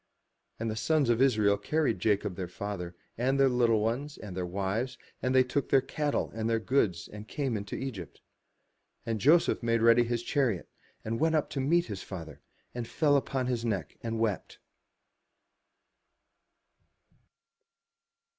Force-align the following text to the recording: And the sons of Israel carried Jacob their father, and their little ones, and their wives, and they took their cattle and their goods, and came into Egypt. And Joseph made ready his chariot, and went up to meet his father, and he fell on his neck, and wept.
And 0.59 0.71
the 0.71 0.75
sons 0.75 1.11
of 1.11 1.21
Israel 1.21 1.57
carried 1.57 1.99
Jacob 1.99 2.35
their 2.35 2.47
father, 2.47 2.95
and 3.19 3.39
their 3.39 3.47
little 3.49 3.81
ones, 3.81 4.17
and 4.17 4.35
their 4.35 4.47
wives, 4.47 4.97
and 5.21 5.35
they 5.35 5.43
took 5.43 5.69
their 5.69 5.79
cattle 5.79 6.31
and 6.33 6.49
their 6.49 6.59
goods, 6.59 7.07
and 7.07 7.27
came 7.27 7.55
into 7.55 7.75
Egypt. 7.75 8.19
And 9.05 9.21
Joseph 9.21 9.61
made 9.61 9.83
ready 9.83 10.03
his 10.03 10.23
chariot, 10.23 10.67
and 11.05 11.19
went 11.19 11.35
up 11.35 11.51
to 11.51 11.59
meet 11.59 11.85
his 11.85 12.01
father, 12.01 12.41
and 12.73 12.87
he 12.87 12.91
fell 12.91 13.23
on 13.31 13.45
his 13.45 13.63
neck, 13.63 13.95
and 14.01 14.17
wept. 14.17 14.57